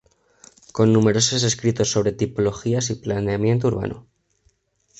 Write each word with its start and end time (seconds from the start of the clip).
Con 0.71 0.93
numerosos 0.93 1.43
escritos 1.43 1.91
sobre 1.91 2.11
tipologías 2.11 2.89
y 2.89 2.95
planeamiento 2.95 3.67
urbano. 3.67 4.07